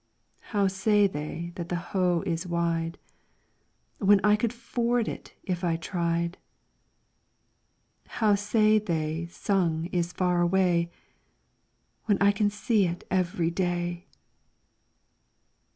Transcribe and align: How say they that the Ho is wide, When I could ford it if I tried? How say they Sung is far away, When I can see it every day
How 0.49 0.65
say 0.65 1.05
they 1.05 1.51
that 1.53 1.69
the 1.69 1.75
Ho 1.75 2.23
is 2.25 2.47
wide, 2.47 2.97
When 3.99 4.19
I 4.23 4.35
could 4.35 4.51
ford 4.51 5.07
it 5.07 5.35
if 5.43 5.63
I 5.63 5.75
tried? 5.75 6.39
How 8.07 8.33
say 8.33 8.79
they 8.79 9.27
Sung 9.27 9.85
is 9.91 10.11
far 10.11 10.41
away, 10.41 10.89
When 12.05 12.17
I 12.19 12.31
can 12.31 12.49
see 12.49 12.87
it 12.87 13.03
every 13.11 13.51
day 13.51 14.07